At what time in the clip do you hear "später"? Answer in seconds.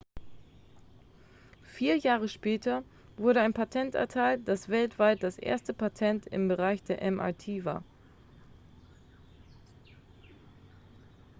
2.27-2.83